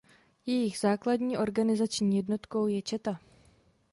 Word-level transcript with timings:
Jejich 0.45 0.77
základní 0.79 1.37
organizační 1.37 2.17
jednotkou 2.17 2.67
je 2.67 2.81
četa. 2.81 3.19